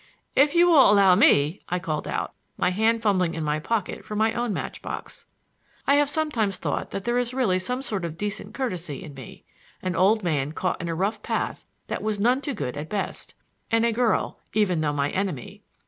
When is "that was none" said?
11.85-12.41